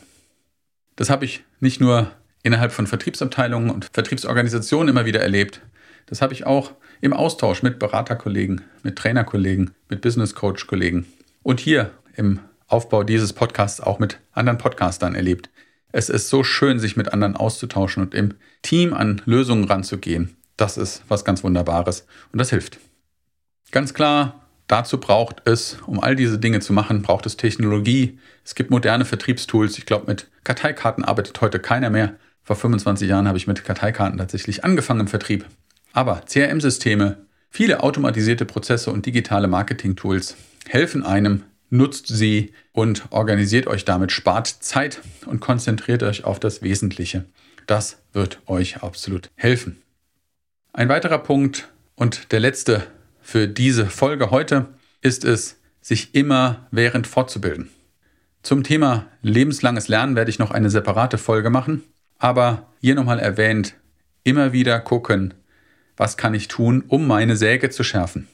Das 0.96 1.10
habe 1.10 1.26
ich 1.26 1.44
nicht 1.60 1.82
nur 1.82 2.12
innerhalb 2.44 2.72
von 2.72 2.88
Vertriebsabteilungen 2.88 3.70
und 3.70 3.90
Vertriebsorganisationen 3.94 4.90
immer 4.90 5.06
wieder 5.06 5.22
erlebt. 5.22 5.62
Das 6.06 6.22
habe 6.22 6.34
ich 6.34 6.46
auch 6.46 6.74
im 7.02 7.14
Austausch 7.14 7.64
mit 7.64 7.80
Beraterkollegen, 7.80 8.62
mit 8.84 8.98
Trainerkollegen, 8.98 9.72
mit 9.90 10.02
Business 10.02 10.36
Coach 10.36 10.68
Kollegen 10.68 11.06
und 11.42 11.60
hier 11.60 11.92
im 12.16 12.40
Aufbau 12.68 13.04
dieses 13.04 13.34
Podcasts 13.34 13.82
auch 13.82 14.00
mit 14.00 14.20
anderen 14.32 14.58
Podcastern 14.58 15.16
erlebt. 15.16 15.50
Es 15.92 16.10
ist 16.10 16.30
so 16.30 16.44
schön, 16.44 16.80
sich 16.80 16.98
mit 16.98 17.14
anderen 17.14 17.36
auszutauschen 17.36 18.04
und 18.04 18.16
im 18.16 18.34
Team 18.62 18.94
an 18.94 19.22
Lösungen 19.26 19.66
ranzugehen. 19.66 20.36
Das 20.58 20.78
ist 20.78 21.04
was 21.08 21.24
ganz 21.24 21.44
Wunderbares 21.44 22.08
und 22.32 22.40
das 22.40 22.50
hilft. 22.50 22.80
Ganz 23.72 23.94
klar, 23.94 24.43
dazu 24.68 25.00
braucht 25.00 25.42
es, 25.46 25.78
um 25.86 26.00
all 26.00 26.16
diese 26.16 26.40
Dinge 26.40 26.60
zu 26.60 26.74
machen, 26.74 27.02
braucht 27.02 27.26
es 27.26 27.38
Technologie. 27.38 28.20
Es 28.44 28.56
gibt 28.56 28.70
moderne 28.70 29.06
Vertriebstools. 29.06 29.78
Ich 29.78 29.86
glaube, 29.86 30.08
mit 30.08 30.28
Karteikarten 30.44 31.04
arbeitet 31.04 31.40
heute 31.42 31.60
keiner 31.60 31.90
mehr. 31.90 32.16
Vor 32.44 32.56
25 32.56 33.08
Jahren 33.10 33.28
habe 33.28 33.38
ich 33.38 33.48
mit 33.48 33.64
Karteikarten 33.64 34.18
tatsächlich 34.18 34.64
angefangen 34.64 35.02
im 35.02 35.08
Vertrieb. 35.08 35.46
Aber 35.94 36.22
CRM-Systeme, 36.26 37.18
viele 37.50 37.84
automatisierte 37.84 38.46
Prozesse 38.46 38.92
und 38.92 39.06
digitale 39.06 39.48
Marketing-Tools 39.48 40.36
helfen 40.68 41.04
einem, 41.04 41.44
nutzt 41.70 42.08
sie 42.08 42.54
und 42.72 43.06
organisiert 43.12 43.68
euch 43.68 43.86
damit, 43.86 44.12
spart 44.12 44.48
Zeit 44.48 45.02
und 45.26 45.40
konzentriert 45.40 46.04
euch 46.04 46.24
auf 46.24 46.40
das 46.40 46.62
Wesentliche. 46.62 47.26
Das 47.68 48.02
wird 48.12 48.40
euch 48.46 48.84
absolut 48.84 49.30
helfen. 49.36 49.82
Ein 50.74 50.90
weiterer 50.90 51.20
Punkt 51.20 51.70
und 51.96 52.32
der 52.32 52.40
letzte 52.40 52.88
für 53.24 53.48
diese 53.48 53.88
Folge 53.88 54.30
heute 54.30 54.68
ist 55.02 55.26
es, 55.26 55.58
sich 55.82 56.14
immer 56.14 56.68
während 56.72 57.08
fortzubilden. 57.08 57.70
Zum 58.44 58.64
Thema 58.64 59.08
lebenslanges 59.22 59.88
Lernen 59.88 60.16
werde 60.16 60.30
ich 60.30 60.40
noch 60.40 60.52
eine 60.52 60.70
separate 60.70 61.18
Folge 61.18 61.50
machen, 61.50 61.84
aber 62.20 62.68
hier 62.82 62.96
nochmal 62.96 63.20
erwähnt, 63.20 63.76
immer 64.24 64.54
wieder 64.54 64.80
gucken, 64.80 65.34
was 65.96 66.18
kann 66.18 66.34
ich 66.34 66.48
tun, 66.48 66.84
um 66.88 67.08
meine 67.08 67.36
Säge 67.36 67.70
zu 67.70 67.84
schärfen, 67.84 68.28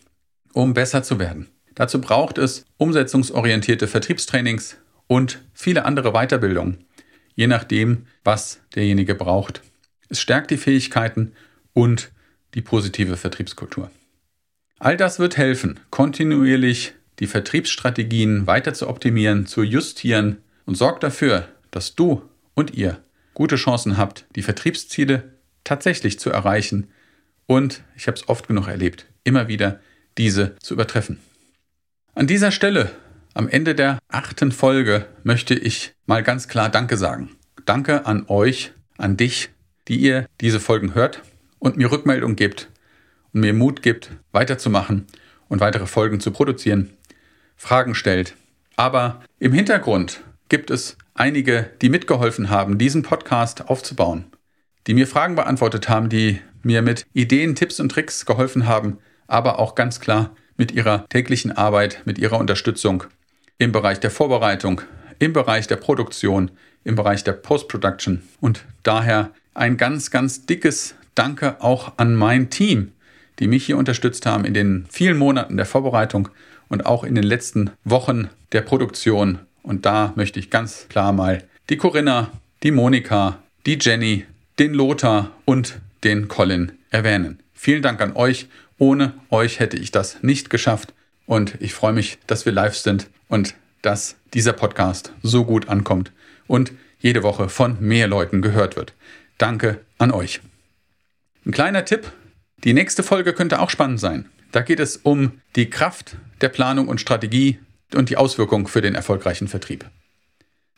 um 0.54 0.74
besser 0.74 1.04
zu 1.04 1.20
werden. 1.20 1.48
Dazu 1.76 2.02
braucht 2.02 2.38
es 2.38 2.66
umsetzungsorientierte 2.78 3.88
Vertriebstrainings 3.88 4.78
und 5.08 5.40
viele 5.54 5.86
andere 5.86 6.12
Weiterbildungen, 6.12 6.86
je 7.36 7.48
nachdem, 7.48 8.08
was 8.24 8.60
derjenige 8.76 9.16
braucht. 9.16 9.62
Es 10.10 10.20
stärkt 10.20 10.52
die 10.52 10.58
Fähigkeiten 10.58 11.34
und 11.74 12.12
die 12.56 12.62
positive 12.62 13.16
Vertriebskultur. 13.16 13.92
All 14.80 14.96
das 14.96 15.20
wird 15.20 15.36
helfen, 15.36 15.80
kontinuierlich 15.90 16.94
die 17.20 17.28
Vertriebsstrategien 17.28 18.48
weiter 18.48 18.74
zu 18.74 18.88
optimieren, 18.88 19.46
zu 19.46 19.62
justieren 19.62 20.38
und 20.66 20.76
sorgt 20.76 21.04
dafür, 21.04 21.50
dass 21.70 21.96
du 21.96 22.22
und 22.54 22.74
ihr 22.74 23.00
gute 23.34 23.58
Chancen 23.58 23.98
habt, 23.98 24.26
die 24.38 24.42
Vertriebsziele 24.42 25.34
tatsächlich 25.66 26.18
zu 26.18 26.30
erreichen 26.30 26.88
und, 27.46 27.84
ich 27.98 28.08
habe 28.08 28.16
es 28.16 28.30
oft 28.30 28.48
genug 28.48 28.68
erlebt, 28.68 29.06
immer 29.26 29.50
wieder 29.50 29.82
diese 30.18 30.56
zu 30.60 30.76
übertreffen. 30.76 31.20
An 32.16 32.28
dieser 32.28 32.52
Stelle, 32.52 32.92
am 33.34 33.50
Ende 33.50 33.76
der 33.76 34.00
achten 34.08 34.52
Folge, 34.52 35.08
möchte 35.24 35.56
ich 35.56 35.94
mal 36.06 36.24
ganz 36.24 36.48
klar 36.48 36.70
Danke 36.70 36.96
sagen. 36.96 37.32
Danke 37.66 38.06
an 38.06 38.26
euch, 38.28 38.72
an 38.98 39.18
dich, 39.18 39.50
die 39.90 39.98
ihr 39.98 40.26
diese 40.40 40.60
Folgen 40.60 40.96
hört 40.96 41.22
und 41.60 41.76
mir 41.76 41.92
Rückmeldung 41.92 42.36
gebt, 42.36 42.70
und 43.34 43.42
mir 43.42 43.54
Mut 43.54 43.82
gibt, 43.82 44.12
weiterzumachen 44.32 45.06
und 45.48 45.60
weitere 45.62 45.86
Folgen 45.86 46.20
zu 46.20 46.32
produzieren, 46.32 46.92
Fragen 47.56 47.96
stellt. 47.96 48.36
Aber 48.76 49.22
im 49.40 49.54
Hintergrund 49.54 50.22
gibt 50.48 50.72
es 50.72 50.98
einige, 51.14 51.70
die 51.82 51.90
mitgeholfen 51.90 52.50
haben, 52.50 52.78
diesen 52.78 53.04
Podcast 53.04 53.70
aufzubauen, 53.70 54.26
die 54.88 54.94
mir 54.94 55.08
Fragen 55.08 55.36
beantwortet 55.36 55.90
haben, 55.90 56.10
die 56.10 56.40
mir 56.64 56.82
mit 56.82 57.06
Ideen, 57.14 57.56
Tipps 57.56 57.80
und 57.80 57.90
Tricks 57.90 58.26
geholfen 58.26 58.68
haben, 58.68 58.98
aber 59.28 59.60
auch 59.60 59.76
ganz 59.76 60.00
klar 60.00 60.36
mit 60.58 60.72
ihrer 60.72 61.08
täglichen 61.10 61.52
Arbeit, 61.52 62.02
mit 62.06 62.18
ihrer 62.18 62.38
Unterstützung 62.38 63.04
im 63.58 63.72
Bereich 63.72 64.00
der 64.00 64.12
Vorbereitung, 64.12 64.82
im 65.20 65.34
Bereich 65.34 65.68
der 65.68 65.76
Produktion, 65.76 66.52
im 66.84 66.96
Bereich 66.96 67.24
der 67.24 67.34
Post-Production. 67.34 68.24
Und 68.40 68.66
daher 68.84 69.32
ein 69.54 69.78
ganz, 69.78 70.12
ganz 70.12 70.46
dickes 70.46 70.96
Danke 71.16 71.62
auch 71.62 71.94
an 71.98 72.16
mein 72.16 72.50
Team, 72.50 72.94
die 73.40 73.48
mich 73.48 73.66
hier 73.66 73.78
unterstützt 73.78 74.26
haben 74.26 74.46
in 74.46 74.54
den 74.54 74.86
vielen 74.90 75.18
Monaten 75.18 75.58
der 75.58 75.66
Vorbereitung 75.66 76.30
und 76.68 76.86
auch 76.86 77.04
in 77.04 77.16
den 77.16 77.24
letzten 77.24 77.72
Wochen 77.84 78.30
der 78.52 78.62
Produktion. 78.62 79.40
Und 79.64 79.86
da 79.86 80.14
möchte 80.16 80.40
ich 80.40 80.50
ganz 80.50 80.88
klar 80.90 81.14
mal 81.14 81.44
die 81.70 81.78
Corinna, 81.78 82.32
die 82.64 82.72
Monika, 82.72 83.40
die 83.66 83.78
Jenny, 83.80 84.26
den 84.58 84.74
Lothar 84.74 85.32
und 85.46 85.80
den 86.04 86.28
Colin 86.28 86.74
erwähnen. 86.90 87.40
Vielen 87.54 87.82
Dank 87.82 88.02
an 88.02 88.16
euch. 88.16 88.48
Ohne 88.78 89.14
euch 89.30 89.60
hätte 89.60 89.78
ich 89.78 89.92
das 89.92 90.24
nicht 90.24 90.50
geschafft. 90.50 90.94
Und 91.26 91.56
ich 91.60 91.74
freue 91.74 91.94
mich, 91.94 92.18
dass 92.28 92.46
wir 92.46 92.54
live 92.54 92.76
sind 92.76 93.10
und 93.28 93.56
dass 93.82 94.16
dieser 94.34 94.54
Podcast 94.54 95.14
so 95.22 95.46
gut 95.46 95.70
ankommt 95.70 96.12
und 96.48 96.72
jede 97.00 97.24
Woche 97.24 97.50
von 97.50 97.78
mehr 97.80 98.08
Leuten 98.08 98.42
gehört 98.42 98.76
wird. 98.76 98.94
Danke 99.38 99.80
an 99.98 100.12
euch. 100.12 100.42
Ein 101.46 101.52
kleiner 101.52 101.86
Tipp 101.86 102.12
die 102.64 102.74
nächste 102.74 103.04
Folge 103.04 103.34
könnte 103.34 103.60
auch 103.60 103.70
spannend 103.70 104.00
sein. 104.00 104.30
Da 104.52 104.62
geht 104.62 104.80
es 104.80 104.98
um 104.98 105.40
die 105.56 105.70
Kraft 105.70 106.18
der 106.42 106.50
Planung 106.50 106.88
und 106.88 107.00
Strategie 107.00 107.60
und 107.94 108.10
die 108.10 108.18
Auswirkungen 108.18 108.68
für 108.68 108.82
den 108.82 108.96
erfolgreichen 108.96 109.48
Vertrieb. 109.48 109.86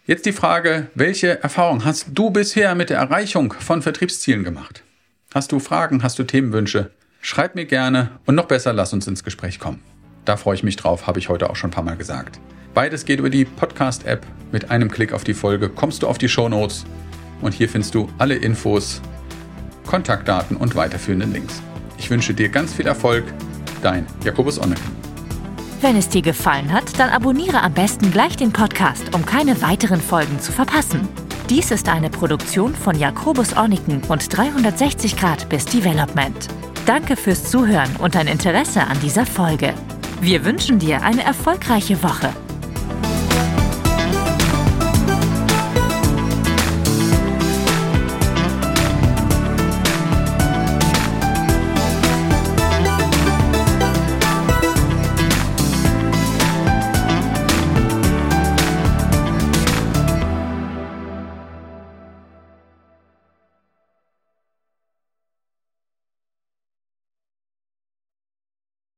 Jetzt 0.06 0.26
die 0.26 0.34
Frage, 0.34 0.88
welche 0.96 1.42
Erfahrung 1.42 1.86
hast 1.86 2.08
du 2.14 2.32
bisher 2.32 2.76
mit 2.76 2.90
der 2.90 2.98
Erreichung 2.98 3.54
von 3.54 3.82
Vertriebszielen 3.82 4.44
gemacht? 4.44 4.84
Hast 5.34 5.52
du 5.52 5.60
Fragen, 5.60 6.04
hast 6.04 6.20
du 6.20 6.24
Themenwünsche? 6.24 6.92
Schreib 7.22 7.56
mir 7.56 7.66
gerne 7.66 8.20
und 8.26 8.36
noch 8.36 8.48
besser, 8.48 8.74
lass 8.74 8.94
uns 8.94 9.08
ins 9.08 9.24
Gespräch 9.24 9.60
kommen. 9.60 9.82
Da 10.26 10.38
freue 10.38 10.56
ich 10.56 10.64
mich 10.64 10.76
drauf, 10.76 11.08
habe 11.08 11.20
ich 11.20 11.30
heute 11.30 11.50
auch 11.50 11.56
schon 11.56 11.70
ein 11.70 11.74
paar 11.74 11.84
Mal 11.84 11.98
gesagt. 11.98 12.40
Beides 12.74 13.06
geht 13.06 13.20
über 13.20 13.30
die 13.30 13.46
Podcast-App. 13.46 14.26
Mit 14.52 14.70
einem 14.72 14.92
Klick 14.92 15.14
auf 15.14 15.24
die 15.24 15.34
Folge 15.34 15.70
kommst 15.70 16.04
du 16.04 16.08
auf 16.08 16.18
die 16.18 16.30
Show 16.30 16.50
Notes 16.50 16.86
und 17.42 17.54
hier 17.54 17.70
findest 17.70 17.96
du 17.96 18.10
alle 18.18 18.36
Infos, 18.36 19.02
Kontaktdaten 19.86 20.58
und 20.58 20.76
weiterführende 20.76 21.26
Links. 21.26 21.62
Ich 22.02 22.10
wünsche 22.10 22.34
dir 22.34 22.50
ganz 22.50 22.74
viel 22.74 22.88
Erfolg. 22.88 23.26
Dein 23.84 24.08
Jakobus 24.24 24.58
Onneken. 24.58 24.84
Wenn 25.82 25.96
es 25.96 26.10
dir 26.10 26.24
gefallen 26.24 26.74
hat, 26.74 26.98
dann 26.98 27.12
abonniere 27.12 27.62
am 27.62 27.74
besten 27.74 28.12
gleich 28.12 28.36
den 28.36 28.52
Podcast, 28.52 29.14
um 29.14 29.24
keine 29.24 29.62
weiteren 29.62 30.02
Folgen 30.02 30.40
zu 30.40 30.52
verpassen. 30.52 31.08
Dies 31.48 31.70
ist 31.70 31.88
eine 31.88 32.10
Produktion 32.10 32.74
von 32.74 32.98
Jakobus 32.98 33.56
Orniken 33.56 34.02
und 34.10 34.36
360 34.36 35.16
Grad 35.16 35.48
bis 35.48 35.66
Development. 35.66 36.48
Danke 36.88 37.16
fürs 37.16 37.44
Zuhören 37.44 37.96
und 37.98 38.16
dein 38.16 38.26
Interesse 38.26 38.82
an 38.82 39.00
dieser 39.00 39.28
Folge. 39.28 39.76
Wir 40.22 40.44
wünschen 40.44 40.80
dir 40.80 41.04
eine 41.04 41.24
erfolgreiche 41.24 42.02
Woche. 42.02 42.34